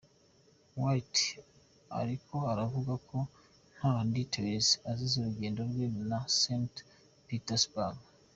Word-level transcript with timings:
White 0.81 1.23
ariko 1.99 2.35
aravugako 2.51 3.17
nta 3.75 3.93
details 4.13 4.67
azi 4.89 5.05
z’urugendo 5.11 5.59
rwe 5.69 5.85
rwa 5.97 6.19
Saint 6.39 6.73
–Petersbourg. 7.23 7.99